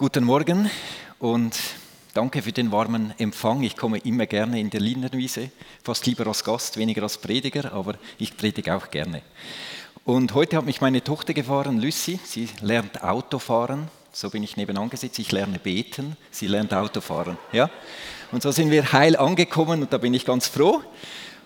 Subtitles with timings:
[0.00, 0.70] Guten Morgen
[1.18, 1.58] und
[2.14, 3.64] danke für den warmen Empfang.
[3.64, 5.50] Ich komme immer gerne in der Lindenwiese,
[5.82, 9.22] fast lieber als Gast, weniger als Prediger, aber ich predige auch gerne.
[10.04, 12.20] Und heute hat mich meine Tochter gefahren, Lucy.
[12.22, 13.88] Sie lernt Autofahren.
[14.12, 15.18] So bin ich nebenan gesetzt.
[15.18, 17.36] Ich lerne beten, sie lernt Autofahren.
[17.50, 17.68] Ja?
[18.30, 20.80] Und so sind wir heil angekommen und da bin ich ganz froh.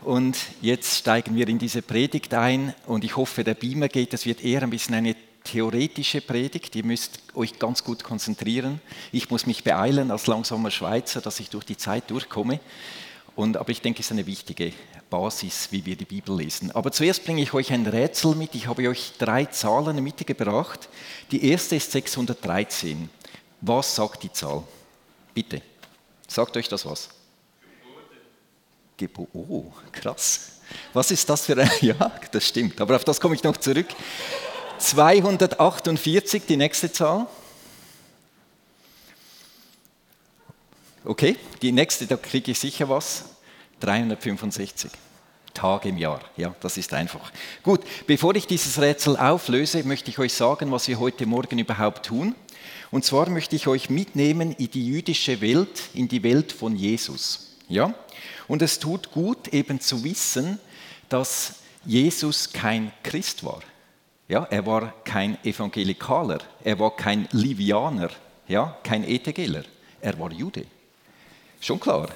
[0.05, 4.13] Und jetzt steigen wir in diese Predigt ein und ich hoffe, der Beamer geht.
[4.13, 6.75] Das wird eher ein bisschen eine theoretische Predigt.
[6.77, 8.81] Ihr müsst euch ganz gut konzentrieren.
[9.11, 12.61] Ich muss mich beeilen als langsamer Schweizer, dass ich durch die Zeit durchkomme.
[13.35, 14.73] Und, aber ich denke, es ist eine wichtige
[15.09, 16.71] Basis, wie wir die Bibel lesen.
[16.73, 18.55] Aber zuerst bringe ich euch ein Rätsel mit.
[18.55, 20.89] Ich habe euch drei Zahlen in der Mitte gebracht.
[21.31, 23.09] Die erste ist 613.
[23.61, 24.63] Was sagt die Zahl?
[25.35, 25.63] Bitte,
[26.27, 27.09] sagt euch das was?
[28.97, 29.29] Geburt.
[29.33, 30.53] Oh, krass.
[30.93, 31.71] Was ist das für ein...
[31.81, 33.89] Ja, das stimmt, aber auf das komme ich noch zurück.
[34.83, 37.27] 248, die nächste Zahl.
[41.05, 43.25] Okay, die nächste, da kriege ich sicher was.
[43.81, 44.91] 365
[45.55, 46.21] Tage im Jahr.
[46.37, 47.33] Ja, das ist einfach.
[47.63, 52.07] Gut, bevor ich dieses Rätsel auflöse, möchte ich euch sagen, was wir heute Morgen überhaupt
[52.07, 52.35] tun.
[52.91, 57.57] Und zwar möchte ich euch mitnehmen in die jüdische Welt, in die Welt von Jesus.
[57.69, 57.95] Ja?
[58.49, 60.59] Und es tut gut, eben zu wissen,
[61.09, 63.61] dass Jesus kein Christ war.
[64.29, 68.11] Ja, er war kein Evangelikaler, er war kein Livianer,
[68.49, 69.65] ja, kein ETGler,
[70.01, 70.65] er war Jude.
[71.61, 72.09] Schon klar.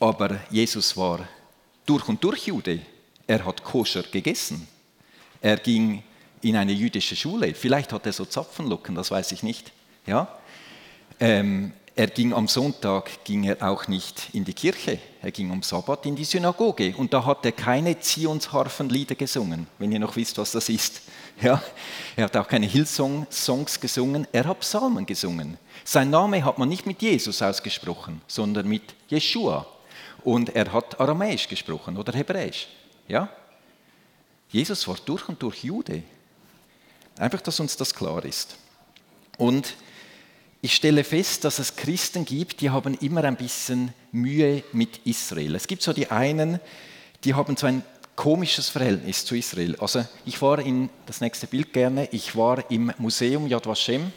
[0.00, 1.28] Aber Jesus war
[1.84, 2.80] durch und durch Jude.
[3.26, 4.66] Er hat koscher gegessen.
[5.40, 6.02] Er ging
[6.42, 7.54] in eine jüdische Schule.
[7.54, 9.72] Vielleicht hat er so Zapfenlocken, das weiß ich nicht.
[10.06, 10.28] Ja?
[11.18, 15.62] Ähm, er ging am Sonntag, ging er auch nicht in die Kirche, er ging am
[15.62, 20.36] Sabbat in die Synagoge und da hat er keine Zionsharfenlieder gesungen, wenn ihr noch wisst,
[20.38, 21.02] was das ist.
[21.42, 21.62] Ja,
[22.16, 25.58] er hat auch keine Hillsong-Songs gesungen, er hat Psalmen gesungen.
[25.84, 29.66] Sein Name hat man nicht mit Jesus ausgesprochen, sondern mit Jeshua.
[30.24, 32.68] Und er hat Aramäisch gesprochen oder Hebräisch.
[33.06, 33.28] Ja?
[34.48, 36.02] Jesus war durch und durch Jude.
[37.18, 38.56] Einfach, dass uns das klar ist.
[39.36, 39.74] Und
[40.62, 45.54] ich stelle fest, dass es Christen gibt, die haben immer ein bisschen Mühe mit Israel.
[45.54, 46.60] Es gibt so die einen,
[47.24, 47.82] die haben so ein
[48.16, 49.76] komisches Verhältnis zu Israel.
[49.76, 54.10] Also ich war in, das nächste Bild gerne, ich war im Museum Yad Vashem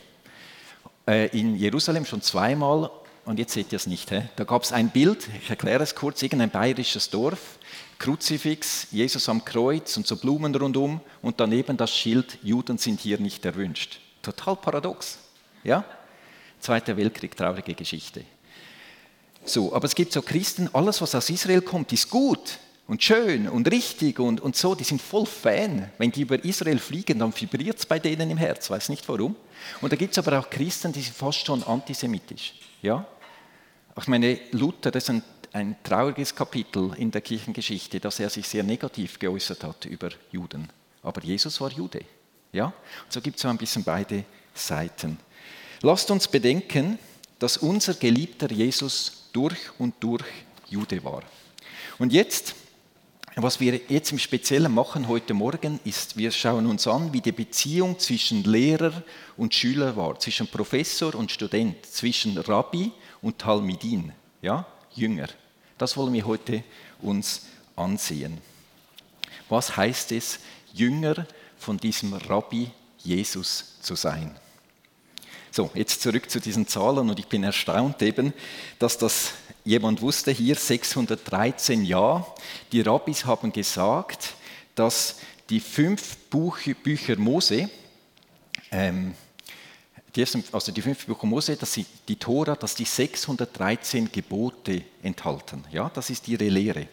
[1.05, 2.89] äh, in Jerusalem schon zweimal
[3.25, 4.09] und jetzt seht ihr es nicht.
[4.09, 4.21] He?
[4.37, 7.59] Da gab es ein Bild, ich erkläre es kurz, irgendein bayerisches Dorf,
[7.99, 13.19] Kruzifix, Jesus am Kreuz und so Blumen rundum und daneben das Schild, Juden sind hier
[13.19, 13.99] nicht erwünscht.
[14.21, 15.19] Total paradox.
[15.63, 15.83] Ja?
[16.59, 18.23] Zweiter Weltkrieg, traurige Geschichte.
[19.45, 23.47] So, aber es gibt so Christen, alles was aus Israel kommt, ist gut und schön
[23.47, 25.91] und richtig und, und so, die sind voll Fan.
[25.97, 29.35] Wenn die über Israel fliegen, dann vibriert es bei denen im Herz, weiß nicht warum.
[29.81, 32.55] Und da gibt es aber auch Christen, die sind fast schon antisemitisch.
[32.81, 33.05] Ja?
[33.95, 38.47] Ich meine, Luther, das ist ein, ein trauriges Kapitel in der Kirchengeschichte, dass er sich
[38.47, 40.67] sehr negativ geäußert hat über Juden.
[41.03, 42.01] Aber Jesus war Jude.
[42.51, 42.65] Ja?
[42.65, 45.17] Und so gibt es so ein bisschen beide Seiten.
[45.81, 46.99] Lasst uns bedenken,
[47.39, 50.25] dass unser geliebter Jesus durch und durch
[50.67, 51.23] Jude war.
[51.97, 52.53] Und jetzt,
[53.35, 57.31] was wir jetzt im Speziellen machen heute Morgen, ist, wir schauen uns an, wie die
[57.31, 59.03] Beziehung zwischen Lehrer
[59.37, 62.91] und Schüler war, zwischen Professor und Student, zwischen Rabbi
[63.21, 65.29] und Talmidin, ja, Jünger.
[65.77, 66.63] Das wollen wir heute
[67.01, 67.43] uns
[67.77, 68.39] ansehen.
[69.47, 70.39] Was heißt es,
[70.73, 71.25] Jünger
[71.57, 74.37] von diesem Rabbi Jesus zu sein?
[75.51, 78.33] So, jetzt zurück zu diesen Zahlen und ich bin erstaunt eben,
[78.77, 79.33] dass das
[79.65, 82.25] jemand wusste hier 613 Jahre.
[82.71, 84.35] Die Rabbis haben gesagt,
[84.75, 85.17] dass
[85.49, 87.69] die fünf Bücher Mose,
[88.71, 89.15] ähm,
[90.15, 94.83] die ersten, also die fünf Bücher Mose, dass sie, die Tora, dass die 613 Gebote
[95.01, 95.63] enthalten.
[95.71, 96.87] Ja, das ist ihre Lehre.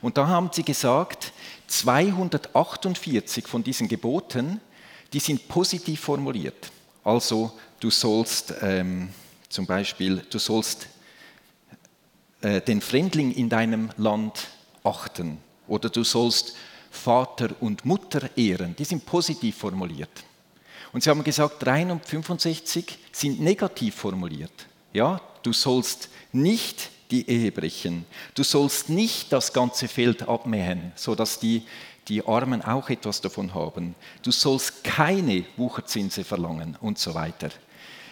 [0.00, 1.32] Und da haben sie gesagt,
[1.68, 4.60] 248 von diesen Geboten,
[5.12, 6.72] die sind positiv formuliert.
[7.04, 9.10] Also du sollst ähm,
[9.48, 10.88] zum Beispiel, du sollst
[12.40, 14.48] äh, den Fremdling in deinem Land
[14.84, 16.56] achten oder du sollst
[16.90, 18.76] Vater und Mutter ehren.
[18.76, 20.24] Die sind positiv formuliert.
[20.92, 24.52] Und sie haben gesagt, 65 sind negativ formuliert.
[24.92, 28.04] Ja, du sollst nicht die Ehe brechen.
[28.34, 31.62] Du sollst nicht das ganze Feld abmähen, sodass die
[32.08, 33.94] die Armen auch etwas davon haben.
[34.22, 37.50] Du sollst keine Wucherzinse verlangen und so weiter.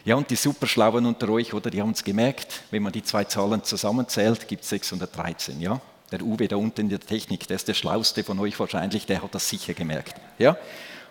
[0.05, 3.25] Ja, und die Superschlauen unter euch, oder, die haben es gemerkt, wenn man die zwei
[3.25, 5.81] Zahlen zusammenzählt, gibt es 613, ja.
[6.11, 9.23] Der Uwe da unten in der Technik, der ist der Schlauste von euch wahrscheinlich, der
[9.23, 10.15] hat das sicher gemerkt.
[10.39, 10.57] Ja?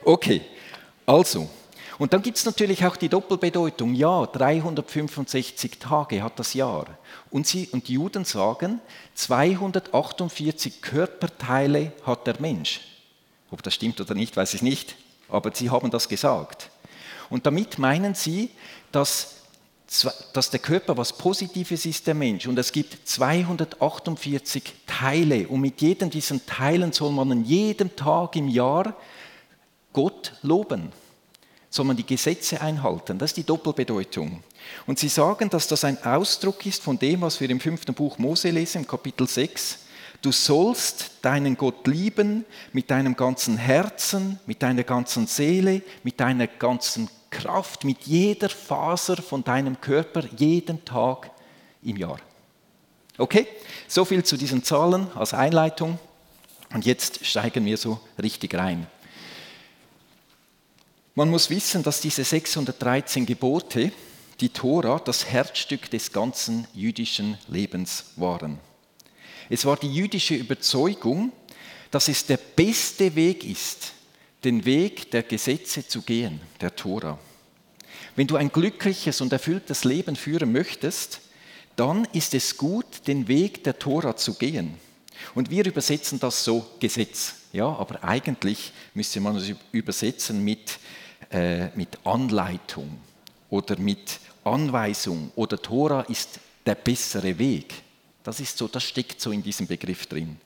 [0.03, 0.41] Okay,
[1.05, 1.49] also,
[1.99, 3.93] Und dann gibt es natürlich auch die Doppelbedeutung.
[3.93, 6.85] Ja, 365 Tage hat das Jahr.
[7.29, 8.79] Und, sie, und die Juden sagen,
[9.15, 12.79] 248 Körperteile hat der Mensch.
[13.51, 14.95] Ob das stimmt oder nicht, weiß ich nicht,
[15.27, 16.69] aber sie haben das gesagt.
[17.29, 18.49] Und damit meinen sie,
[18.93, 19.35] dass,
[20.31, 22.47] dass der Körper was Positives ist, der Mensch.
[22.47, 25.49] Und es gibt 248 Teile.
[25.49, 28.95] Und mit jedem diesen Teilen soll man an jedem Tag im Jahr
[29.91, 30.93] Gott loben
[31.69, 33.18] soll man die Gesetze einhalten.
[33.19, 34.44] Das ist die Doppelbedeutung.
[34.88, 38.18] Und sie sagen, dass das ein Ausdruck ist von dem, was wir im fünften Buch
[38.18, 39.80] Mose lesen, im Kapitel 6.
[40.21, 42.44] Du sollst deinen Gott lieben
[42.74, 49.18] mit deinem ganzen Herzen, mit deiner ganzen Seele, mit deiner ganzen Kraft, mit jeder Faser
[49.18, 51.31] von deinem Körper, jeden Tag
[51.83, 52.19] im Jahr.
[53.18, 53.48] Okay,
[53.88, 56.00] so viel zu diesen Zahlen als Einleitung.
[56.74, 58.88] Und jetzt steigen wir so richtig rein.
[61.19, 63.92] Man muss wissen, dass diese 613 Gebote,
[64.39, 68.57] die Tora, das Herzstück des ganzen jüdischen Lebens waren.
[69.50, 71.33] Es war die jüdische Überzeugung,
[71.92, 73.92] dass es der beste Weg ist,
[74.45, 77.19] den Weg der Gesetze zu gehen, der Tora.
[78.16, 81.19] Wenn du ein glückliches und erfülltes Leben führen möchtest,
[81.75, 84.75] dann ist es gut, den Weg der Tora zu gehen.
[85.36, 87.33] Und wir übersetzen das so Gesetz.
[87.51, 90.80] Ja, aber eigentlich müsste man es übersetzen mit,
[91.31, 92.99] äh, mit Anleitung
[93.49, 97.73] oder mit Anweisung oder Tora ist der bessere Weg.
[98.23, 100.39] Das ist so, das steckt so in diesem Begriff drin.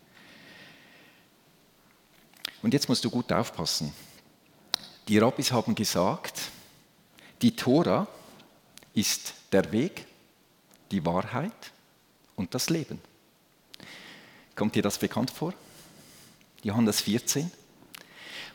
[2.62, 3.94] Und jetzt musst du gut aufpassen.
[5.07, 6.39] Die Rabbis haben gesagt,
[7.41, 8.07] die Tora
[8.94, 10.06] ist der Weg,
[10.91, 11.51] die Wahrheit
[12.36, 13.01] und das Leben.
[14.56, 15.53] Kommt dir das bekannt vor?
[16.63, 17.51] Johannes 14.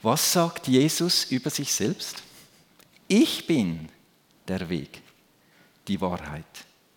[0.03, 2.23] Was sagt Jesus über sich selbst?
[3.09, 3.89] Ich bin
[4.47, 5.03] der Weg,
[5.89, 6.45] die Wahrheit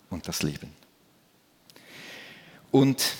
[0.09, 0.71] und das Leben.
[2.69, 3.15] Und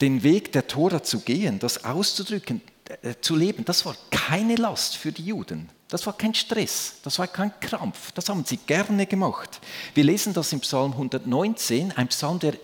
[0.00, 2.60] den Weg der Tora zu gehen, das auszudrücken,
[3.02, 5.70] äh, zu leben, das war keine Last für die Juden.
[5.88, 9.60] Das war kein Stress, das war kein Krampf, das haben sie gerne gemacht.
[9.94, 12.54] Wir lesen das im Psalm 119, ein Psalm, der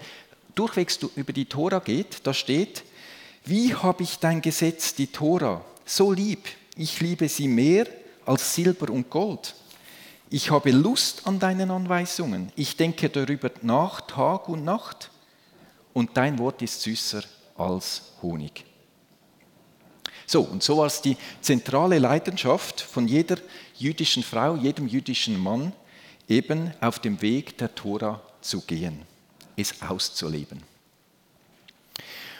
[0.54, 2.26] durchwegs über die Tora geht.
[2.26, 2.82] Da steht,
[3.44, 5.64] wie habe ich dein Gesetz, die Tora,
[5.96, 6.48] so lieb?
[6.76, 7.86] Ich liebe sie mehr
[8.24, 9.54] als Silber und Gold.
[10.30, 12.52] Ich habe Lust an deinen Anweisungen.
[12.54, 15.10] Ich denke darüber nach Tag und Nacht.
[15.92, 17.22] Und dein Wort ist süßer
[17.56, 18.64] als Honig.
[20.26, 23.38] So, und so war es die zentrale Leidenschaft von jeder
[23.76, 25.72] jüdischen Frau, jedem jüdischen Mann,
[26.28, 29.02] eben auf dem Weg der Tora zu gehen,
[29.56, 30.62] es auszuleben.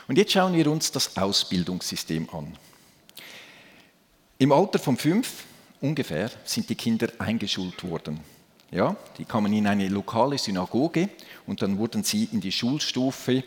[0.07, 2.57] Und jetzt schauen wir uns das Ausbildungssystem an.
[4.41, 5.45] Im Alter von fünf
[5.83, 8.21] ungefähr sind die Kinder eingeschult worden.
[8.71, 11.11] Ja, die kamen in eine lokale Synagoge
[11.47, 13.45] und dann wurden sie in die Schulstufe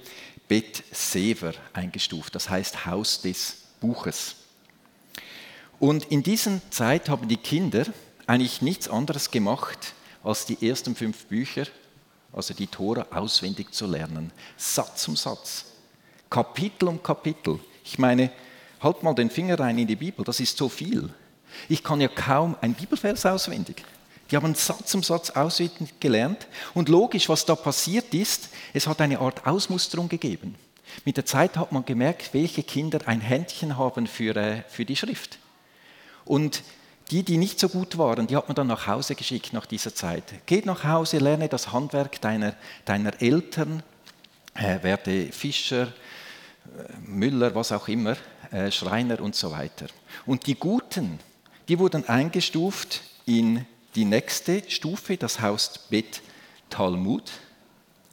[0.48, 4.36] Bet Sever eingestuft, das heißt Haus des Buches.
[5.80, 7.86] Und in dieser Zeit haben die Kinder
[8.28, 11.66] eigentlich nichts anderes gemacht, als die ersten fünf Bücher,
[12.32, 14.32] also die Tora, auswendig zu lernen.
[14.58, 15.66] Satz um Satz.
[16.30, 17.60] Kapitel um Kapitel.
[17.84, 18.30] Ich meine,
[18.84, 21.10] halt mal den Finger rein in die Bibel, das ist so viel.
[21.70, 23.84] Ich kann ja kaum ein Bibelvers auswendig.
[24.32, 26.48] Die haben Satz um Satz auswendig gelernt.
[26.74, 30.56] Und logisch, was da passiert ist, es hat eine Art Ausmusterung gegeben.
[31.06, 34.96] Mit der Zeit hat man gemerkt, welche Kinder ein Händchen haben für, äh, für die
[34.96, 35.40] Schrift.
[36.26, 36.64] Und
[37.12, 39.94] die, die nicht so gut waren, die hat man dann nach Hause geschickt nach dieser
[39.94, 40.24] Zeit.
[40.46, 43.84] Geht nach Hause, lerne das Handwerk deiner, deiner Eltern,
[44.56, 45.94] äh, werde Fischer,
[47.06, 48.16] Müller, was auch immer,
[48.54, 49.88] äh, Schreiner und so weiter.
[50.28, 51.20] Und die Guten,
[51.68, 56.22] die wurden eingestuft in die nächste Stufe, das heißt Bet
[56.70, 57.32] Talmud,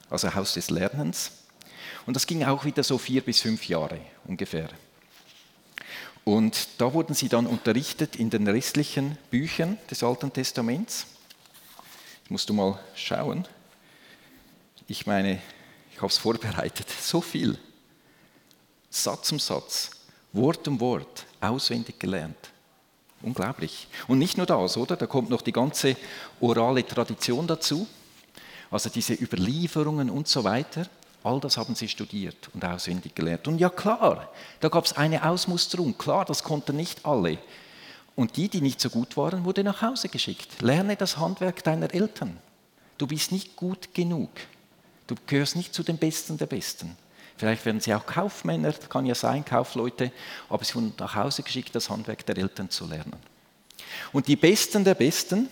[0.08, 1.32] also Haus des Lernens.
[2.06, 4.70] Und das ging auch wieder so vier bis fünf Jahre ungefähr.
[6.24, 11.06] Und da wurden sie dann unterrichtet in den restlichen Büchern des Alten Testaments.
[12.22, 13.46] Jetzt musst du mal schauen.
[14.86, 15.42] Ich meine,
[15.92, 16.86] ich habe es vorbereitet.
[17.00, 17.58] So viel.
[18.90, 19.90] Satz um Satz,
[20.32, 22.50] Wort um Wort, auswendig gelernt.
[23.22, 23.88] Unglaublich.
[24.08, 24.96] Und nicht nur das, oder?
[24.96, 25.96] Da kommt noch die ganze
[26.40, 27.86] orale Tradition dazu,
[28.70, 30.86] also diese Überlieferungen und so weiter.
[31.22, 33.46] All das haben sie studiert und auswendig gelernt.
[33.46, 35.98] Und ja klar, da gab es eine Ausmusterung.
[35.98, 37.38] Klar, das konnten nicht alle.
[38.16, 40.62] Und die, die nicht so gut waren, wurde nach Hause geschickt.
[40.62, 42.38] Lerne das Handwerk deiner Eltern.
[42.96, 44.30] Du bist nicht gut genug.
[45.06, 46.96] Du gehörst nicht zu den Besten der Besten.
[47.40, 50.12] Vielleicht werden sie auch Kaufmänner, kann ja sein, Kaufleute,
[50.50, 53.16] aber sie wurden nach Hause geschickt, das Handwerk der Eltern zu lernen.
[54.12, 55.48] Und die Besten der Besten,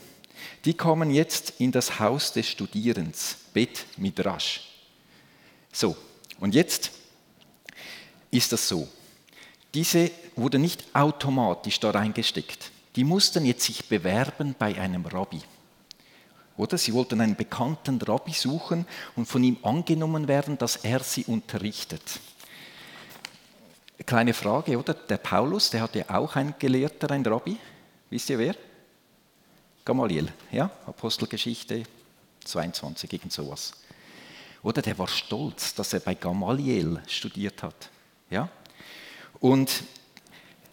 [0.66, 4.68] die kommen jetzt in das Haus des Studierens, Bet Midrash.
[5.72, 5.96] So,
[6.38, 6.90] und jetzt
[8.30, 8.86] ist das so.
[9.72, 12.70] Diese wurden nicht automatisch da reingesteckt.
[12.96, 15.40] Die mussten jetzt sich bewerben bei einem Rabbi.
[16.58, 18.84] Oder sie wollten einen bekannten Rabbi suchen
[19.16, 22.02] und von ihm angenommen werden, dass er sie unterrichtet.
[24.04, 24.92] Kleine Frage, oder?
[24.92, 27.56] Der Paulus, der hatte auch einen Gelehrter, einen Rabbi.
[28.10, 28.56] Wisst ihr wer?
[29.84, 30.70] Gamaliel, ja?
[30.86, 31.84] Apostelgeschichte
[32.44, 33.72] 22, irgend sowas.
[34.62, 37.88] Oder der war stolz, dass er bei Gamaliel studiert hat.
[38.30, 38.48] Ja?
[39.38, 39.84] Und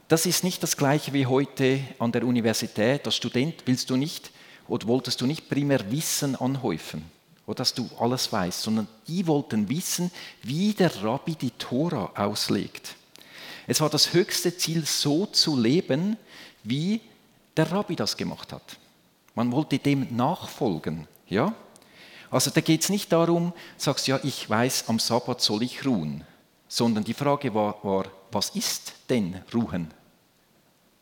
[0.08, 3.06] das ist nicht das gleiche wie heute an der Universität.
[3.06, 4.32] Als Student willst du nicht
[4.68, 7.04] oder wolltest du nicht primär Wissen anhäufen
[7.46, 12.96] oder dass du alles weißt, sondern die wollten wissen, wie der Rabbi die Tora auslegt.
[13.68, 16.18] Es war das höchste Ziel, so zu leben,
[16.64, 17.02] wie
[17.56, 18.78] der Rabbi das gemacht hat.
[19.34, 21.08] Man wollte dem nachfolgen.
[21.28, 21.54] Ja?
[22.32, 26.24] Also da geht es nicht darum, sagst ja, ich weiß, am Sabbat soll ich ruhen,
[26.68, 29.94] sondern die Frage war, war, was ist denn Ruhen?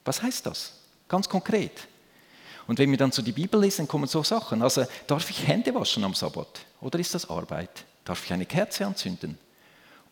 [0.05, 0.73] Was heißt das?
[1.07, 1.87] Ganz konkret.
[2.67, 4.61] Und wenn wir dann so die Bibel lesen, kommen so Sachen.
[4.61, 6.61] Also darf ich Hände waschen am Sabbat?
[6.81, 7.85] Oder ist das Arbeit?
[8.05, 9.37] Darf ich eine Kerze anzünden?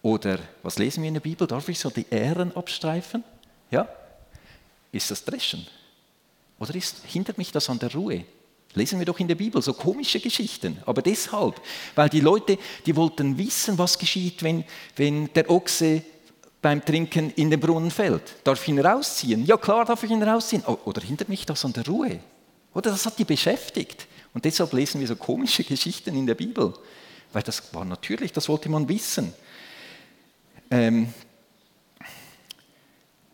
[0.01, 1.47] Oder was lesen wir in der Bibel?
[1.47, 3.23] Darf ich so die Ähren abstreifen?
[3.69, 3.87] Ja?
[4.91, 5.67] Ist das Dreschen?
[6.59, 8.25] Oder ist, hindert mich das an der Ruhe?
[8.73, 10.81] Lesen wir doch in der Bibel so komische Geschichten.
[10.85, 11.61] Aber deshalb,
[11.95, 14.63] weil die Leute, die wollten wissen, was geschieht, wenn,
[14.95, 16.03] wenn der Ochse
[16.61, 18.35] beim Trinken in den Brunnen fällt.
[18.43, 19.45] Darf ich ihn rausziehen?
[19.45, 20.63] Ja klar darf ich ihn rausziehen.
[20.63, 22.19] Oder hindert mich das an der Ruhe?
[22.73, 24.07] Oder das hat die beschäftigt.
[24.33, 26.73] Und deshalb lesen wir so komische Geschichten in der Bibel.
[27.33, 29.33] Weil das war natürlich, das wollte man wissen.
[30.69, 31.13] Ähm,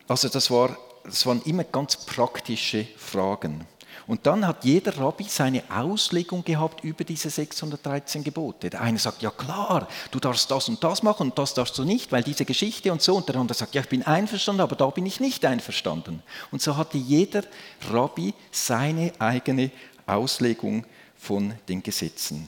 [0.06, 3.66] also das, war, das waren immer ganz praktische Fragen.
[4.06, 8.70] Und dann hat jeder Rabbi seine Auslegung gehabt über diese 613 Gebote.
[8.70, 11.84] Der eine sagt, ja klar, du darfst das und das machen und das darfst du
[11.84, 13.16] nicht, weil diese Geschichte und so.
[13.16, 16.22] Und der andere sagt, ja, ich bin einverstanden, aber da bin ich nicht einverstanden.
[16.50, 17.42] Und so hatte jeder
[17.90, 19.70] Rabbi seine eigene
[20.06, 20.84] Auslegung
[21.16, 22.46] von den Gesetzen.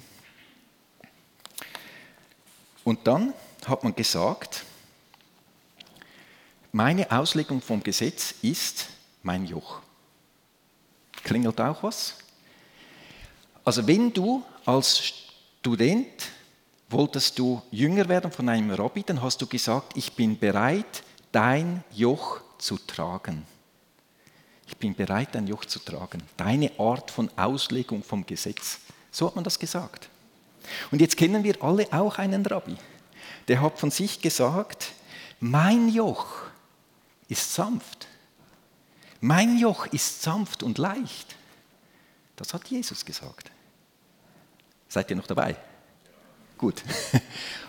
[2.84, 3.34] Und dann
[3.66, 4.64] hat man gesagt,
[6.72, 8.86] meine Auslegung vom Gesetz ist
[9.22, 9.80] mein Joch.
[11.24, 12.16] Klingelt auch was?
[13.64, 16.30] Also wenn du als Student
[16.90, 21.84] wolltest du jünger werden von einem Rabbi, dann hast du gesagt, ich bin bereit, dein
[21.92, 23.46] Joch zu tragen.
[24.66, 26.22] Ich bin bereit, dein Joch zu tragen.
[26.36, 28.80] Deine Art von Auslegung vom Gesetz.
[29.10, 30.08] So hat man das gesagt.
[30.90, 32.76] Und jetzt kennen wir alle auch einen Rabbi.
[33.48, 34.92] Der hat von sich gesagt,
[35.40, 36.26] mein Joch
[37.28, 38.08] ist sanft
[39.20, 41.36] mein Joch ist sanft und leicht.
[42.36, 43.50] Das hat Jesus gesagt.
[44.88, 45.56] Seid ihr noch dabei?
[46.58, 46.82] Gut.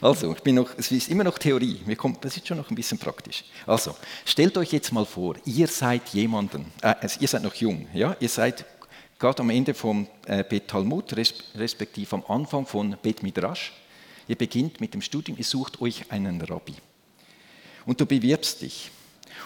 [0.01, 1.79] Also, ich bin noch, es ist immer noch Theorie.
[2.21, 3.43] das ist schon noch ein bisschen praktisch.
[3.67, 8.17] Also, stellt euch jetzt mal vor, ihr seid jemanden, äh, ihr seid noch jung, ja?
[8.19, 8.65] Ihr seid
[9.19, 13.73] gerade am Ende vom äh, Bet Talmud, respektive am Anfang von Bet Midrash.
[14.27, 16.73] Ihr beginnt mit dem Studium, ihr sucht euch einen Rabbi.
[17.85, 18.89] Und du bewirbst dich.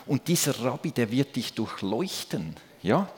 [0.06, 2.56] Und dieser Rabbi, der wird dich durchleuchten.
[2.82, 3.10] Ja?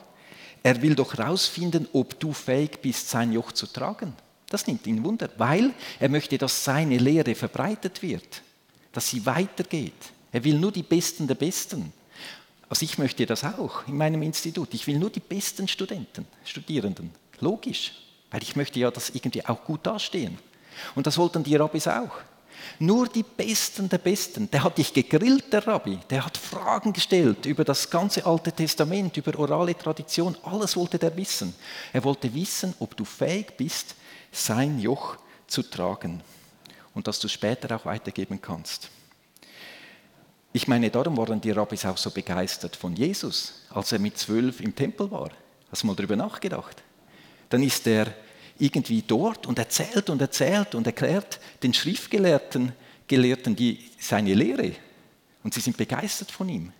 [0.62, 4.14] Er will doch herausfinden, ob du fähig bist, sein Joch zu tragen.
[4.48, 8.42] Das nimmt ihn Wunder, weil er möchte, dass seine Lehre verbreitet wird,
[8.92, 9.92] dass sie weitergeht.
[10.32, 11.92] Er will nur die Besten der Besten.
[12.68, 14.74] Also ich möchte das auch in meinem Institut.
[14.74, 17.10] Ich will nur die besten Studenten, Studierenden.
[17.40, 17.92] Logisch,
[18.30, 20.38] weil ich möchte ja, dass irgendwie auch gut dastehen.
[20.94, 22.10] Und das wollten die Rabbis auch.
[22.78, 24.50] Nur die Besten der Besten.
[24.50, 25.98] Der hat dich gegrillt, der Rabbi.
[26.10, 30.36] Der hat Fragen gestellt über das ganze Alte Testament, über orale Tradition.
[30.42, 31.54] Alles wollte der wissen.
[31.92, 33.94] Er wollte wissen, ob du fähig bist,
[34.30, 36.22] sein Joch zu tragen
[36.94, 38.90] und dass du später auch weitergeben kannst.
[40.52, 44.60] Ich meine, darum waren die Rabbis auch so begeistert von Jesus, als er mit zwölf
[44.60, 45.30] im Tempel war.
[45.70, 46.82] Hast du mal darüber nachgedacht?
[47.50, 48.06] Dann ist er
[48.58, 52.72] irgendwie dort und erzählt und erzählt und erklärt den Schriftgelehrten
[53.08, 54.72] Gelehrten die, seine Lehre.
[55.42, 56.72] Und sie sind begeistert von ihm.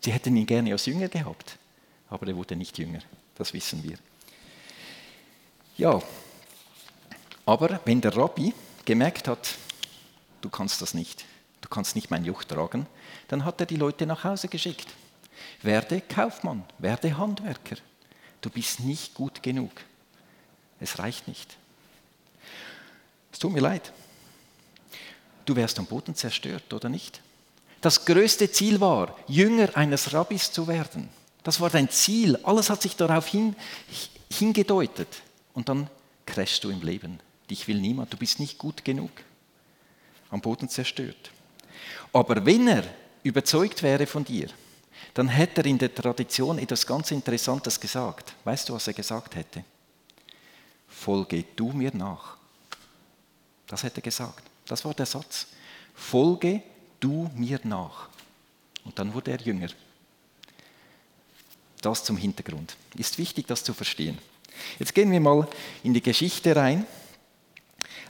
[0.00, 1.56] Sie hätten ihn gerne als Jünger gehabt,
[2.08, 3.00] aber er wurde nicht jünger,
[3.36, 3.96] das wissen wir.
[5.76, 6.00] Ja,
[7.46, 8.52] aber wenn der Rabbi
[8.84, 9.56] gemerkt hat,
[10.40, 11.24] du kannst das nicht,
[11.60, 12.86] du kannst nicht mein Joch tragen,
[13.28, 14.88] dann hat er die Leute nach Hause geschickt.
[15.62, 17.76] Werde Kaufmann, werde Handwerker.
[18.40, 19.72] Du bist nicht gut genug.
[20.80, 21.56] Es reicht nicht.
[23.32, 23.92] Es tut mir leid.
[25.44, 27.20] Du wärst am Boden zerstört, oder nicht?
[27.80, 31.08] Das größte Ziel war, Jünger eines Rabbis zu werden.
[31.42, 32.36] Das war dein Ziel.
[32.42, 33.56] Alles hat sich darauf hin,
[34.30, 35.08] hingedeutet.
[35.54, 35.88] Und dann
[36.26, 37.20] crashst du im Leben.
[37.48, 38.12] Dich will niemand.
[38.12, 39.10] Du bist nicht gut genug.
[40.30, 41.30] Am Boden zerstört.
[42.12, 42.84] Aber wenn er
[43.22, 44.48] überzeugt wäre von dir,
[45.14, 48.34] dann hätte er in der Tradition etwas ganz Interessantes gesagt.
[48.44, 49.64] Weißt du, was er gesagt hätte?
[51.00, 52.36] Folge du mir nach.
[53.66, 54.42] Das hätte er gesagt.
[54.66, 55.46] Das war der Satz.
[55.94, 56.62] Folge
[57.00, 58.10] du mir nach.
[58.84, 59.68] Und dann wurde er jünger.
[61.80, 62.76] Das zum Hintergrund.
[62.96, 64.18] Ist wichtig, das zu verstehen.
[64.78, 65.48] Jetzt gehen wir mal
[65.82, 66.86] in die Geschichte rein.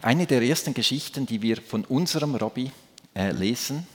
[0.02, 2.72] Eine der ersten Geschichten, die wir von unserem Rabbi
[3.14, 3.86] äh, lesen,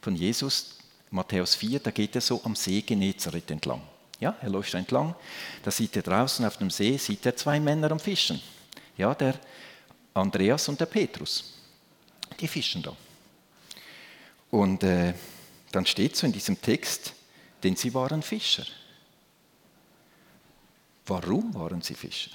[0.00, 0.78] von Jesus,
[1.10, 3.82] Matthäus 4, da geht er so am See Genezareth entlang.
[4.20, 5.14] Ja, er läuft entlang,
[5.62, 8.42] da sieht er draußen auf dem See, sieht er zwei Männer am Fischen.
[8.96, 9.38] Ja, der
[10.14, 11.54] Andreas und der Petrus.
[12.40, 12.96] Die fischen da.
[14.50, 15.14] Und äh,
[15.70, 17.12] dann steht so in diesem Text,
[17.62, 18.64] denn sie waren Fischer.
[21.06, 22.32] Warum waren sie Fischer?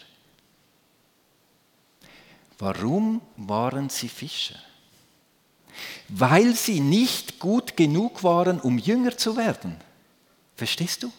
[2.59, 4.55] Warum waren sie Fischer?
[6.07, 9.75] Weil sie nicht gut genug waren, um Jünger zu werden.
[10.55, 11.11] Verstehst du?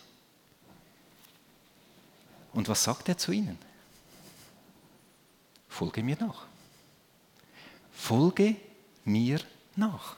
[2.54, 3.58] Und was sagt er zu ihnen?
[5.68, 6.46] Folge mir nach.
[7.92, 8.56] Folge
[9.04, 9.40] mir
[9.76, 10.16] nach.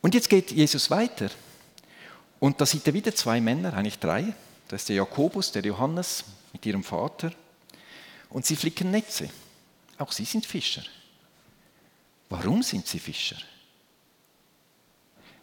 [0.00, 1.30] Und jetzt geht Jesus weiter.
[2.40, 4.34] Und da sieht er wieder zwei Männer, eigentlich drei.
[4.68, 7.32] Da ist der Jakobus, der Johannes mit ihrem Vater.
[8.30, 9.28] Und sie flicken Netze.
[9.98, 10.82] Auch sie sind Fischer.
[12.30, 13.36] Warum sind sie Fischer?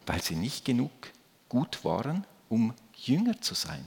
[0.08, 0.92] Weil sie nicht genug
[1.48, 3.86] gut waren, um Jünger zu sein.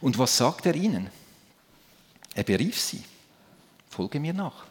[0.00, 1.10] Und was sagt er ihnen?
[2.34, 3.02] Er berief sie.
[3.88, 4.64] Folge mir nach.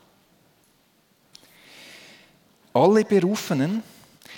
[2.74, 3.84] Alle Berufenen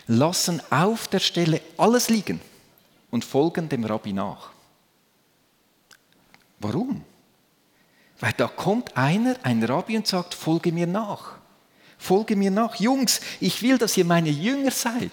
[0.07, 2.41] lassen auf der Stelle alles liegen
[3.11, 4.51] und folgen dem Rabbi nach.
[6.59, 7.03] Warum?
[8.19, 11.37] Weil da kommt einer, ein Rabbi und sagt, folge mir nach.
[11.97, 12.75] Folge mir nach.
[12.75, 15.11] Jungs, ich will, dass ihr meine Jünger seid.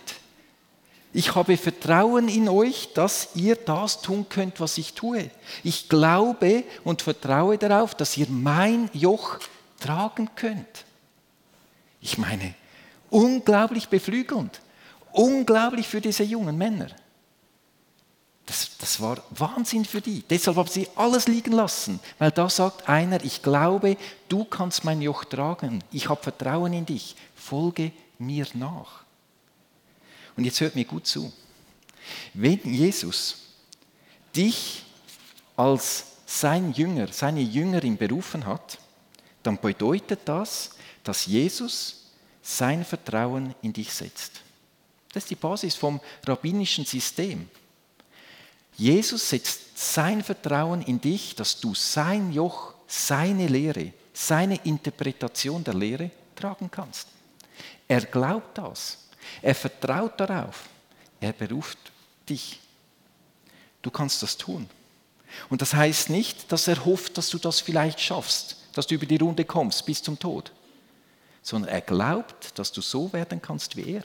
[1.12, 5.30] Ich habe Vertrauen in euch, dass ihr das tun könnt, was ich tue.
[5.64, 9.38] Ich glaube und vertraue darauf, dass ihr mein Joch
[9.80, 10.84] tragen könnt.
[12.00, 12.54] Ich meine,
[13.10, 14.60] unglaublich beflügelnd,
[15.12, 16.88] unglaublich für diese jungen Männer.
[18.46, 20.24] Das, das, war Wahnsinn für die.
[20.28, 23.96] Deshalb haben sie alles liegen lassen, weil da sagt einer, ich glaube,
[24.28, 25.84] du kannst mein Joch tragen.
[25.92, 27.14] Ich habe Vertrauen in dich.
[27.36, 29.04] Folge mir nach.
[30.40, 31.30] Und jetzt hört mir gut zu.
[32.32, 33.42] Wenn Jesus
[34.34, 34.86] dich
[35.54, 38.78] als sein Jünger, seine Jüngerin berufen hat,
[39.42, 40.70] dann bedeutet das,
[41.04, 42.06] dass Jesus
[42.40, 44.40] sein Vertrauen in dich setzt.
[45.12, 47.46] Das ist die Basis vom rabbinischen System.
[48.78, 55.74] Jesus setzt sein Vertrauen in dich, dass du sein Joch, seine Lehre, seine Interpretation der
[55.74, 57.08] Lehre tragen kannst.
[57.86, 59.09] Er glaubt das.
[59.42, 60.68] Er vertraut darauf.
[61.20, 61.78] Er beruft
[62.28, 62.60] dich.
[63.82, 64.68] Du kannst das tun.
[65.48, 69.06] Und das heißt nicht, dass er hofft, dass du das vielleicht schaffst, dass du über
[69.06, 70.52] die Runde kommst bis zum Tod,
[71.42, 74.02] sondern er glaubt, dass du so werden kannst wie er.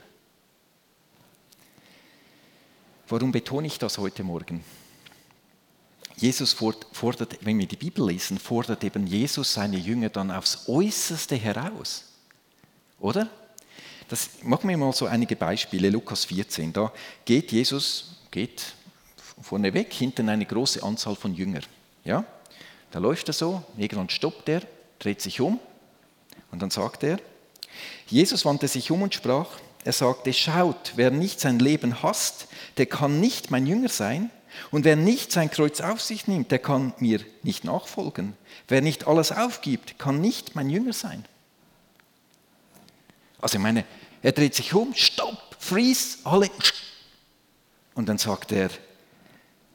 [3.08, 4.64] Warum betone ich das heute Morgen?
[6.18, 11.36] Jesus fordert, wenn wir die Bibel lesen, fordert eben Jesus seine Jünger dann aufs Äußerste
[11.36, 12.06] heraus.
[13.00, 13.30] Oder?
[14.08, 15.90] Das, machen wir mal so einige Beispiele.
[15.90, 16.92] Lukas 14, da
[17.26, 18.74] geht Jesus, geht
[19.42, 21.64] vorne weg, hinten eine große Anzahl von Jüngern.
[22.04, 22.24] Ja?
[22.92, 24.62] Da läuft er so, irgendwann stoppt er,
[25.00, 25.60] dreht sich um
[26.52, 27.20] und dann sagt er,
[28.08, 29.48] Jesus wandte sich um und sprach,
[29.84, 34.32] er sagte, schaut, wer nicht sein Leben hasst, der kann nicht mein Jünger sein.
[34.72, 38.34] Und wer nicht sein Kreuz auf sich nimmt, der kann mir nicht nachfolgen.
[38.68, 41.26] Wer nicht alles aufgibt, kann nicht mein Jünger sein.
[43.42, 43.86] Also ich meine,
[44.22, 46.50] er dreht sich um, stopp, freeze, alle.
[47.94, 48.70] Und dann sagt er,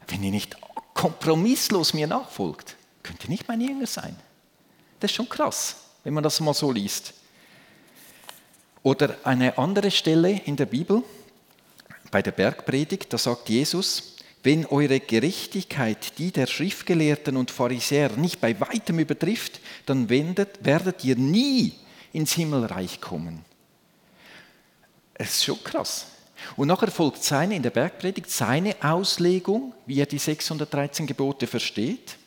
[0.07, 0.57] wenn ihr nicht
[0.93, 4.15] kompromisslos mir nachfolgt, könnt ihr nicht mein Jünger sein.
[4.99, 7.13] Das ist schon krass, wenn man das mal so liest.
[8.83, 11.03] Oder eine andere Stelle in der Bibel,
[12.09, 18.41] bei der Bergpredigt, da sagt Jesus, wenn eure Gerechtigkeit die der Schriftgelehrten und Pharisäer nicht
[18.41, 21.73] bei weitem übertrifft, dann werdet ihr nie
[22.11, 23.45] ins Himmelreich kommen.
[25.21, 26.07] Es ist schon krass.
[26.55, 32.17] Und nachher folgt seine, in der Bergpredigt, seine Auslegung, wie er die 613 Gebote versteht.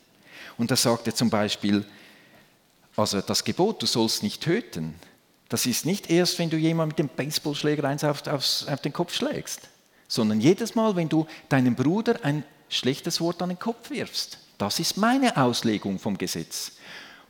[0.57, 1.85] Und da sagt er zum Beispiel,
[2.95, 4.95] also das Gebot, du sollst nicht töten,
[5.49, 8.93] das ist nicht erst, wenn du jemand mit dem Baseballschläger eins auf, auf, auf den
[8.93, 9.67] Kopf schlägst,
[10.07, 14.39] sondern jedes Mal, wenn du deinem Bruder ein schlechtes Wort an den Kopf wirfst.
[14.57, 16.71] Das ist meine Auslegung vom Gesetz.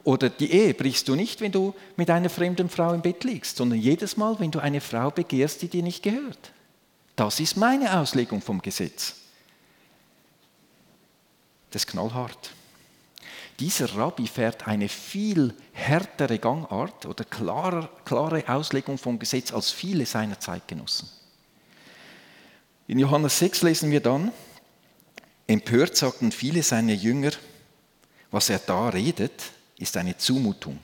[0.05, 3.57] Oder die Ehe brichst du nicht, wenn du mit einer fremden Frau im Bett liegst,
[3.57, 6.51] sondern jedes Mal, wenn du eine Frau begehrst, die dir nicht gehört.
[7.15, 9.15] Das ist meine Auslegung vom Gesetz.
[11.71, 12.51] Das ist knallhart.
[13.59, 20.05] Dieser Rabbi fährt eine viel härtere Gangart oder klare, klare Auslegung vom Gesetz als viele
[20.05, 21.09] seiner Zeitgenossen.
[22.87, 24.31] In Johannes 6 lesen wir dann,
[25.47, 27.31] empört sagten viele seiner Jünger,
[28.29, 30.79] was er da redet, ist eine Zumutung.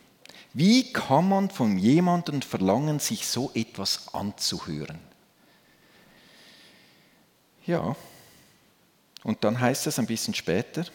[0.54, 4.99] Wie kann man von jemandem verlangen, sich so etwas anzuhören?
[7.65, 7.95] Ja,
[9.23, 10.86] und dann heißt es ein bisschen später,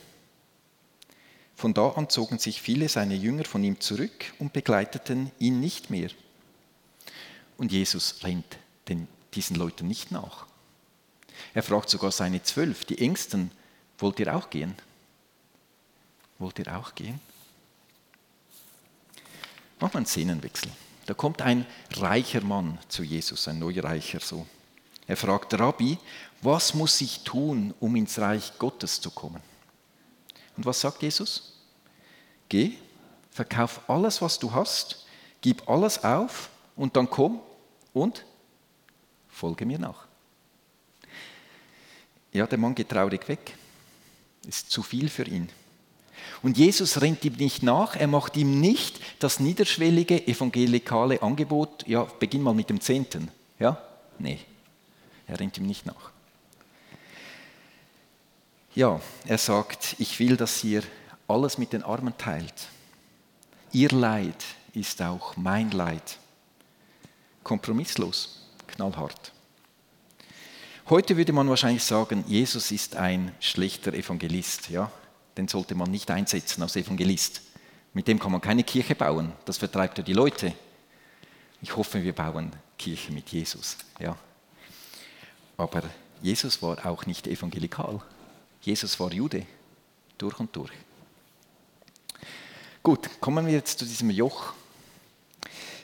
[1.54, 5.88] von da an zogen sich viele seiner Jünger von ihm zurück und begleiteten ihn nicht
[5.88, 6.10] mehr.
[7.56, 10.46] Und Jesus rennt den, diesen Leuten nicht nach.
[11.54, 13.50] Er fragt sogar seine zwölf, die Ängsten,
[13.98, 14.74] wollt ihr auch gehen?
[16.38, 17.20] Wollt ihr auch gehen?
[19.78, 20.70] Machen wir einen Szenenwechsel.
[21.06, 24.46] Da kommt ein reicher Mann zu Jesus, ein Neureicher so.
[25.06, 25.98] Er fragt Rabbi,
[26.42, 29.40] was muss ich tun, um ins Reich Gottes zu kommen?
[30.56, 31.52] Und was sagt Jesus?
[32.48, 32.72] Geh,
[33.30, 35.06] verkauf alles, was du hast,
[35.40, 37.40] gib alles auf und dann komm
[37.92, 38.24] und
[39.28, 40.06] folge mir nach.
[42.32, 43.54] Ja, der Mann geht traurig weg.
[44.46, 45.48] Ist zu viel für ihn.
[46.42, 52.04] Und Jesus rennt ihm nicht nach, er macht ihm nicht das niederschwellige evangelikale Angebot, ja,
[52.18, 53.30] beginn mal mit dem Zehnten.
[53.58, 53.80] Ja?
[54.18, 54.38] Nee,
[55.26, 56.10] er rennt ihm nicht nach.
[58.74, 60.82] Ja, er sagt, ich will, dass ihr
[61.28, 62.68] alles mit den Armen teilt.
[63.72, 66.18] Ihr Leid ist auch mein Leid.
[67.42, 69.32] Kompromisslos, knallhart.
[70.88, 74.68] Heute würde man wahrscheinlich sagen, Jesus ist ein schlechter Evangelist.
[74.68, 74.90] Ja?
[75.36, 77.42] Den sollte man nicht einsetzen als Evangelist.
[77.92, 79.32] Mit dem kann man keine Kirche bauen.
[79.44, 80.52] Das vertreibt ja die Leute.
[81.62, 83.76] Ich hoffe, wir bauen Kirche mit Jesus.
[83.98, 84.16] Ja?
[85.56, 85.82] Aber
[86.22, 88.00] Jesus war auch nicht evangelikal.
[88.60, 89.46] Jesus war Jude,
[90.18, 90.72] durch und durch.
[92.82, 94.52] Gut, kommen wir jetzt zu diesem Joch.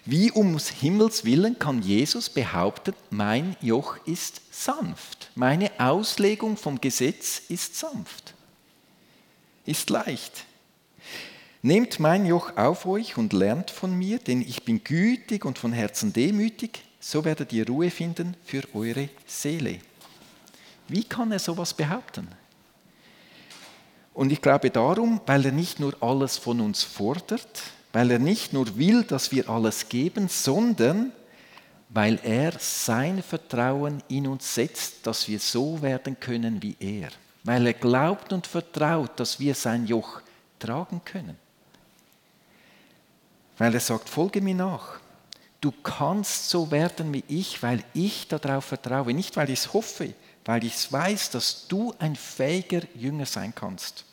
[0.05, 5.31] Wie ums Himmels willen kann Jesus behaupten, mein Joch ist sanft.
[5.37, 8.35] Meine Auslegung vom Gesetz ist sanft,
[9.67, 10.45] ist leicht.
[11.63, 15.73] Nehmt mein Joch auf euch und lernt von mir, denn ich bin gütig und von
[15.73, 19.79] Herzen demütig, so werdet ihr Ruhe finden für eure Seele.
[20.89, 22.29] Wie kann er sowas behaupten?
[24.15, 28.53] Und ich glaube darum, weil er nicht nur alles von uns fordert, weil er nicht
[28.53, 31.13] nur will, dass wir alles geben, sondern
[31.89, 37.11] weil er sein Vertrauen in uns setzt, dass wir so werden können wie er.
[37.45, 40.21] Weil er glaubt und vertraut, dass wir sein Joch
[40.59, 41.37] tragen können.
[43.59, 45.01] Weil er sagt, folge mir nach.
[45.61, 49.15] Du kannst so werden wie ich, weil ich darauf vertraue.
[49.15, 54.05] Nicht, weil ich es hoffe, weil ich weiß, dass du ein fähiger Jünger sein kannst.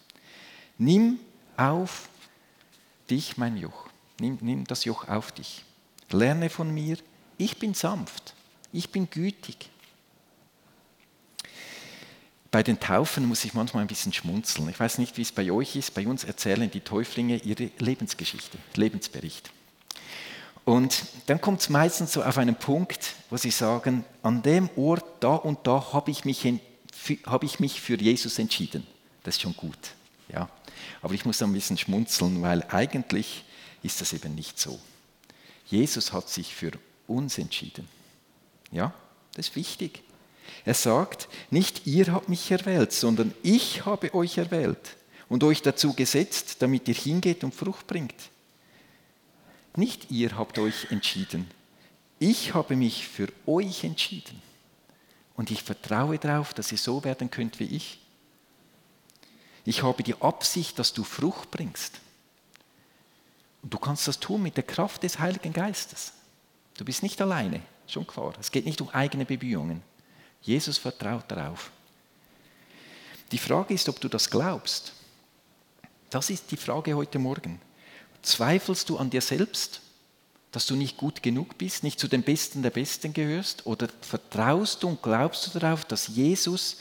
[0.77, 1.19] Nimm
[1.57, 2.09] auf
[3.09, 3.89] dich mein Joch.
[4.19, 5.63] Nimm, nimm das Joch auf dich.
[6.11, 6.97] Lerne von mir.
[7.37, 8.35] Ich bin sanft.
[8.71, 9.69] Ich bin gütig.
[12.51, 14.69] Bei den Taufen muss ich manchmal ein bisschen schmunzeln.
[14.69, 15.93] Ich weiß nicht, wie es bei euch ist.
[15.93, 19.51] Bei uns erzählen die Täuflinge ihre Lebensgeschichte, Lebensbericht.
[20.65, 25.05] Und dann kommt es meistens so auf einen Punkt, wo sie sagen, an dem Ort,
[25.19, 26.45] da und da habe ich, mich,
[27.25, 28.85] hab ich mich für Jesus entschieden.
[29.23, 29.77] Das ist schon gut.
[30.31, 30.49] Ja.
[31.01, 33.43] Aber ich muss ein bisschen schmunzeln, weil eigentlich
[33.83, 34.79] ist das eben nicht so.
[35.67, 36.71] Jesus hat sich für
[37.07, 37.87] uns entschieden.
[38.71, 38.93] Ja,
[39.33, 40.03] das ist wichtig.
[40.65, 44.97] Er sagt, nicht ihr habt mich erwählt, sondern ich habe euch erwählt
[45.29, 48.15] und euch dazu gesetzt, damit ihr hingeht und Frucht bringt.
[49.75, 51.49] Nicht ihr habt euch entschieden.
[52.19, 54.41] Ich habe mich für euch entschieden.
[55.35, 57.99] Und ich vertraue darauf, dass ihr so werden könnt wie ich.
[59.63, 62.01] Ich habe die Absicht, dass du Frucht bringst.
[63.61, 66.13] Und du kannst das tun mit der Kraft des Heiligen Geistes.
[66.77, 68.33] Du bist nicht alleine, schon klar.
[68.39, 69.81] Es geht nicht um eigene Bemühungen.
[70.41, 71.71] Jesus vertraut darauf.
[73.31, 74.93] Die Frage ist, ob du das glaubst.
[76.09, 77.61] Das ist die Frage heute Morgen.
[78.21, 79.81] Zweifelst du an dir selbst,
[80.51, 83.65] dass du nicht gut genug bist, nicht zu den Besten der Besten gehörst?
[83.67, 86.77] Oder vertraust du und glaubst du darauf, dass Jesus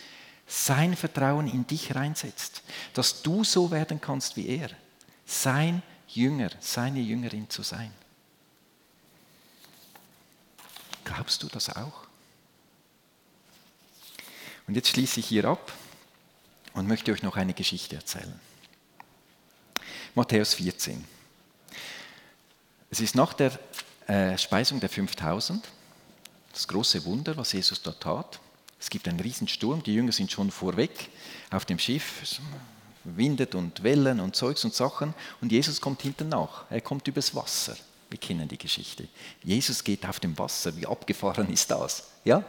[0.46, 2.62] sein Vertrauen in dich reinsetzt,
[2.94, 4.70] dass du so werden kannst wie er?
[5.26, 7.92] Sein Jünger, seine Jüngerin zu sein.
[11.04, 12.07] Glaubst du das auch?
[14.68, 15.72] Und jetzt schließe ich hier ab
[16.74, 18.38] und möchte euch noch eine Geschichte erzählen.
[20.14, 21.02] Matthäus 14.
[22.90, 23.58] Es ist nach der
[24.06, 25.66] äh, Speisung der 5000,
[26.52, 28.40] das große Wunder, was Jesus dort tat.
[28.78, 31.08] Es gibt einen Riesensturm, die Jünger sind schon vorweg
[31.50, 32.38] auf dem Schiff,
[33.04, 36.64] windet und Wellen und Zeugs und Sachen und Jesus kommt hinten nach.
[36.70, 37.76] Er kommt übers Wasser.
[38.10, 39.06] Wir kennen die Geschichte.
[39.42, 40.74] Jesus geht auf dem Wasser.
[40.76, 42.08] Wie abgefahren ist das?
[42.24, 42.42] Ja?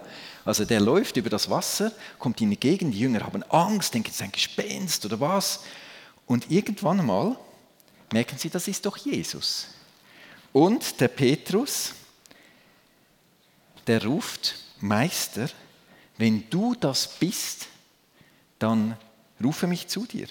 [0.45, 4.10] Also der läuft über das Wasser, kommt in die Gegend, die Jünger haben Angst, denken,
[4.10, 5.63] es ist ein Gespenst oder was.
[6.26, 7.38] Und irgendwann einmal
[8.13, 9.67] merken sie, das ist doch Jesus.
[10.54, 11.93] Und der Petrus,
[13.86, 15.50] der ruft, Meister,
[16.17, 17.67] wenn du das bist,
[18.60, 18.98] dann
[19.43, 20.28] rufe mich zu dir.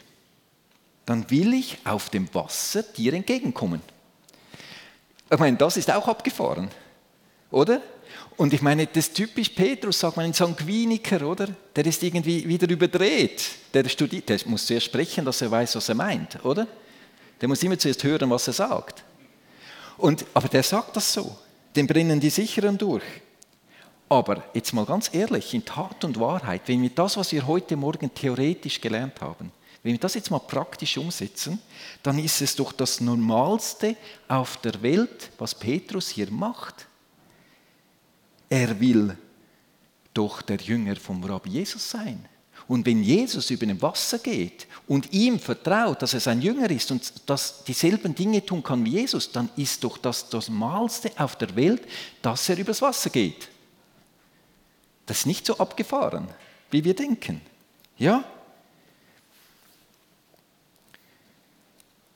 [1.06, 3.82] Dann will ich auf dem Wasser dir entgegenkommen.
[5.30, 6.68] Ich meine, das ist auch abgefahren,
[7.50, 7.82] oder?
[8.36, 11.48] Und ich meine, das typisch Petrus, sagt man ein Sanguiniker, oder?
[11.74, 13.42] Der ist irgendwie wieder überdreht.
[13.74, 16.66] Der, studiert, der muss zuerst sprechen, dass er weiß, was er meint, oder?
[17.40, 19.02] Der muss immer zuerst hören, was er sagt.
[19.96, 21.36] Und, aber der sagt das so.
[21.74, 23.02] Dem brennen die Sicheren durch.
[24.08, 27.76] Aber jetzt mal ganz ehrlich, in Tat und Wahrheit, wenn wir das, was wir heute
[27.76, 31.60] Morgen theoretisch gelernt haben, wenn wir das jetzt mal praktisch umsetzen,
[32.02, 36.86] dann ist es doch das Normalste auf der Welt, was Petrus hier macht.
[38.48, 39.16] Er will
[40.12, 42.28] doch der Jünger vom Rabbi Jesus sein.
[42.66, 46.90] Und wenn Jesus über dem Wasser geht und ihm vertraut, dass er sein Jünger ist
[46.90, 51.36] und dass dieselben Dinge tun kann wie Jesus, dann ist doch das das Normalste auf
[51.36, 51.82] der Welt,
[52.20, 53.48] dass er übers Wasser geht.
[55.06, 56.28] Das ist nicht so abgefahren,
[56.70, 57.40] wie wir denken.
[57.96, 58.22] Ja?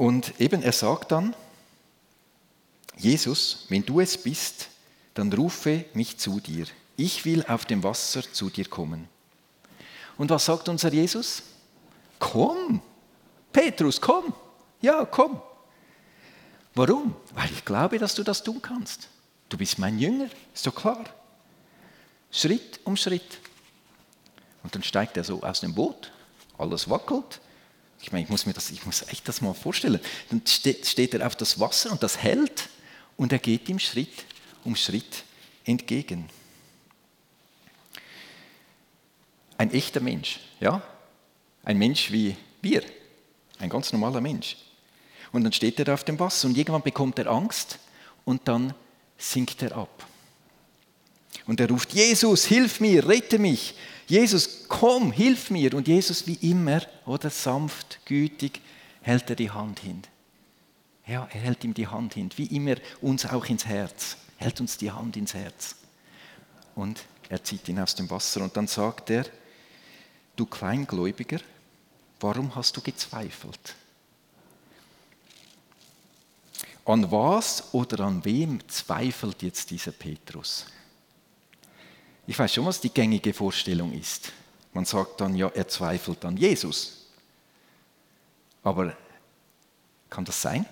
[0.02, 1.32] Und eben er sagt dann,
[2.96, 4.66] Jesus, wenn du es bist,
[5.14, 6.66] dann rufe mich zu dir.
[6.96, 9.08] Ich will auf dem Wasser zu dir kommen.
[10.18, 11.44] Und was sagt unser Jesus?
[12.18, 12.82] Komm,
[13.52, 14.34] Petrus, komm.
[14.80, 15.40] Ja, komm.
[16.74, 17.14] Warum?
[17.34, 19.08] Weil ich glaube, dass du das tun kannst.
[19.48, 21.04] Du bist mein Jünger, ist doch klar.
[22.32, 23.38] Schritt um Schritt.
[24.64, 26.10] Und dann steigt er so aus dem Boot,
[26.58, 27.40] alles wackelt.
[28.02, 30.00] Ich meine, ich muss mir das, ich muss echt das mal vorstellen.
[30.28, 32.68] Dann steht, steht er auf das Wasser und das hält
[33.16, 34.24] und er geht ihm Schritt
[34.64, 35.24] um Schritt
[35.64, 36.28] entgegen.
[39.56, 40.82] Ein echter Mensch, ja?
[41.64, 42.82] Ein Mensch wie wir,
[43.58, 44.56] ein ganz normaler Mensch.
[45.30, 47.78] Und dann steht er auf dem Wasser und irgendwann bekommt er Angst
[48.24, 48.74] und dann
[49.16, 50.06] sinkt er ab.
[51.46, 53.74] Und er ruft, Jesus, hilf mir, rette mich.
[54.06, 55.74] Jesus, komm, hilf mir.
[55.74, 58.60] Und Jesus, wie immer, oder sanft, gütig,
[59.02, 60.02] hält er die Hand hin.
[61.06, 64.16] Ja, er hält ihm die Hand hin, wie immer uns auch ins Herz.
[64.36, 65.76] Hält uns die Hand ins Herz.
[66.74, 69.24] Und er zieht ihn aus dem Wasser und dann sagt er,
[70.36, 71.40] du Kleingläubiger,
[72.20, 73.74] warum hast du gezweifelt?
[76.84, 80.66] An was oder an wem zweifelt jetzt dieser Petrus?
[82.26, 84.32] Ich weiß schon, was die gängige Vorstellung ist.
[84.72, 87.06] Man sagt dann, ja, er zweifelt an Jesus.
[88.62, 88.96] Aber
[90.08, 90.64] kann das sein?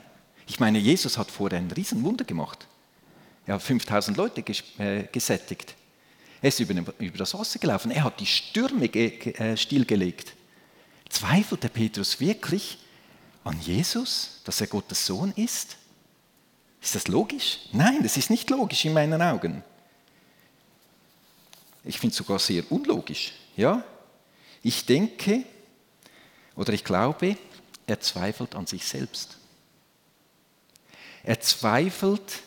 [0.46, 2.66] Ich meine, Jesus hat vorher ein Riesenwunder gemacht.
[3.46, 4.44] Er hat 5000 Leute
[4.78, 5.74] äh, gesättigt.
[6.42, 7.90] Er ist über, das Wasser gelaufen.
[7.90, 10.34] Er hat die Stürme äh, stillgelegt.
[11.08, 12.78] Zweifelt der Petrus wirklich
[13.44, 15.76] an Jesus, dass er Gottes Sohn ist?
[16.80, 17.58] Ist das logisch?
[17.72, 19.62] Nein, das ist nicht logisch in meinen Augen.
[21.84, 23.32] Ich finde es sogar sehr unlogisch.
[23.56, 23.84] Ja?
[24.62, 25.44] Ich denke
[26.56, 27.36] oder ich glaube,
[27.86, 29.38] er zweifelt an sich selbst.
[31.22, 32.42] Er zweifelt,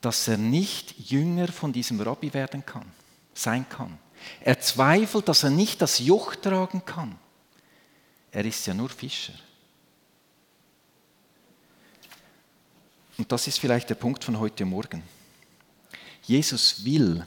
[0.00, 2.90] dass er nicht Jünger von diesem Rabbi werden kann
[3.36, 3.98] sein kann.
[4.40, 7.18] Er zweifelt, dass er nicht das Joch tragen kann.
[8.32, 9.34] Er ist ja nur Fischer.
[13.18, 15.02] Und das ist vielleicht der Punkt von heute Morgen.
[16.22, 17.26] Jesus will,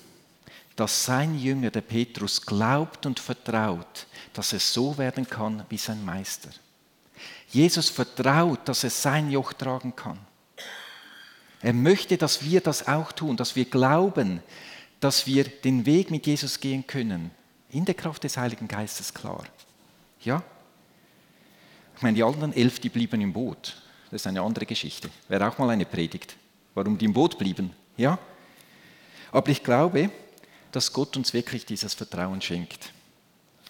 [0.80, 6.06] dass sein Jünger, der Petrus, glaubt und vertraut, dass er so werden kann wie sein
[6.06, 6.50] Meister.
[7.50, 10.18] Jesus vertraut, dass er sein Joch tragen kann.
[11.62, 14.42] Er möchte, dass wir das auch tun, dass wir glauben,
[15.02, 17.32] dass wir den Weg mit Jesus gehen können.
[17.72, 19.44] In der Kraft des Heiligen Geistes, klar.
[20.22, 20.42] Ja?
[21.98, 23.82] Ich meine, die anderen elf, die blieben im Boot.
[24.12, 25.10] Das ist eine andere Geschichte.
[25.28, 26.38] Wäre auch mal eine Predigt.
[26.74, 27.74] Warum die im Boot blieben.
[27.98, 28.18] Ja?
[29.34, 30.10] Aber ich glaube,
[30.72, 32.92] dass Gott uns wirklich dieses Vertrauen schenkt.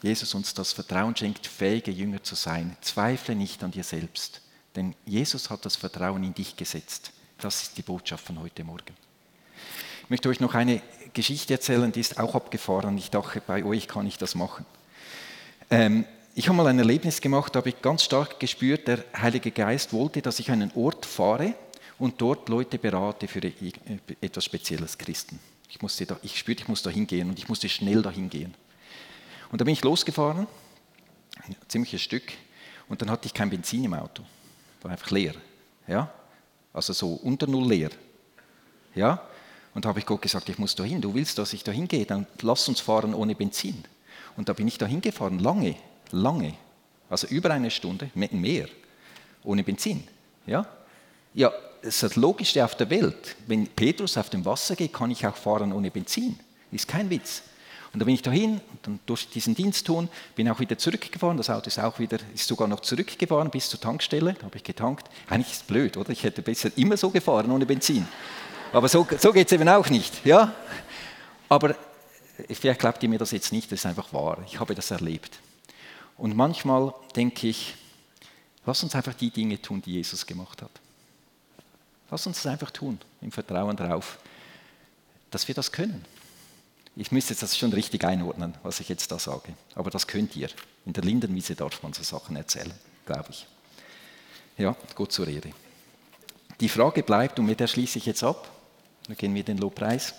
[0.01, 2.77] Jesus uns das Vertrauen schenkt, fähige Jünger zu sein.
[2.81, 4.41] Zweifle nicht an dir selbst.
[4.75, 7.11] Denn Jesus hat das Vertrauen in dich gesetzt.
[7.39, 8.95] Das ist die Botschaft von heute Morgen.
[10.03, 10.81] Ich möchte euch noch eine
[11.13, 12.97] Geschichte erzählen, die ist auch abgefahren.
[12.97, 14.65] Ich dachte, bei euch kann ich das machen.
[15.69, 19.51] Ähm, ich habe mal ein Erlebnis gemacht, da habe ich ganz stark gespürt, der Heilige
[19.51, 21.53] Geist wollte, dass ich einen Ort fahre
[21.97, 23.41] und dort Leute berate für
[24.21, 25.39] etwas Spezielles, Christen.
[25.69, 28.53] Ich, musste da, ich spürte, ich muss da hingehen und ich musste schnell dahin gehen.
[29.51, 30.47] Und da bin ich losgefahren,
[31.45, 32.33] ein ziemliches Stück,
[32.89, 34.23] und dann hatte ich kein Benzin im Auto.
[34.81, 35.35] War einfach leer.
[35.87, 36.11] Ja?
[36.73, 37.91] Also so unter Null leer.
[38.95, 39.21] Ja?
[39.75, 40.99] Und da habe ich Gott gesagt, ich muss da hin.
[40.99, 43.83] Du willst, dass ich da hingehe, dann lass uns fahren ohne Benzin.
[44.35, 45.75] Und da bin ich da hingefahren, lange,
[46.11, 46.55] lange.
[47.09, 48.67] Also über eine Stunde, mehr,
[49.43, 50.03] ohne Benzin.
[50.47, 50.65] Ja?
[51.33, 53.35] Ja, das ist das Logischste auf der Welt.
[53.47, 56.39] Wenn Petrus auf dem Wasser geht, kann ich auch fahren ohne Benzin.
[56.71, 57.43] Ist kein Witz.
[57.91, 61.37] Und da bin ich dahin, dann durch diesen Dienst tun, bin auch wieder zurückgefahren.
[61.37, 64.33] Das Auto ist auch wieder, ist sogar noch zurückgefahren bis zur Tankstelle.
[64.33, 65.09] Da habe ich getankt.
[65.27, 66.11] Eigentlich ist es blöd, oder?
[66.11, 68.07] Ich hätte besser immer so gefahren ohne Benzin.
[68.71, 70.23] Aber so, so geht es eben auch nicht.
[70.23, 70.53] Ja?
[71.47, 71.75] Aber
[72.51, 74.37] vielleicht glaubt ihr mir das jetzt nicht, das ist einfach wahr.
[74.45, 75.39] Ich habe das erlebt.
[76.15, 77.73] Und manchmal denke ich,
[78.65, 80.71] lass uns einfach die Dinge tun, die Jesus gemacht hat.
[82.11, 84.17] Lass uns das einfach tun, im Vertrauen darauf,
[85.31, 86.05] dass wir das können.
[86.95, 89.53] Ich müsste das schon richtig einordnen, was ich jetzt da sage.
[89.75, 90.49] Aber das könnt ihr.
[90.85, 92.73] In der Lindenwiese darf man so Sachen erzählen,
[93.05, 93.45] glaube ich.
[94.57, 95.51] Ja, Gott zur Rede.
[96.59, 98.49] Die Frage bleibt, und mit der schließe ich jetzt ab,
[99.07, 100.13] dann gehen wir den Lobpreis.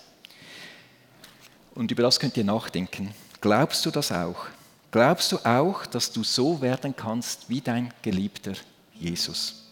[1.75, 3.13] Und über das könnt ihr nachdenken.
[3.41, 4.47] Glaubst du das auch?
[4.91, 8.53] Glaubst du auch, dass du so werden kannst wie dein geliebter
[8.93, 9.67] Jesus?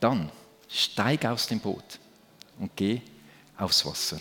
[0.00, 0.30] Dann
[0.72, 1.98] steig aus dem Boot
[2.58, 3.00] und geh
[3.56, 4.18] aufs Wasser.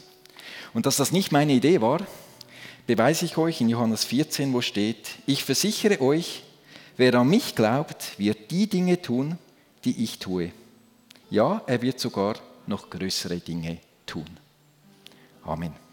[0.73, 2.01] Und dass das nicht meine Idee war,
[2.87, 6.43] beweise ich euch in Johannes 14, wo steht, ich versichere euch,
[6.97, 9.37] wer an mich glaubt, wird die Dinge tun,
[9.85, 10.51] die ich tue.
[11.29, 12.35] Ja, er wird sogar
[12.65, 14.25] noch größere Dinge tun.
[15.43, 15.88] Amen.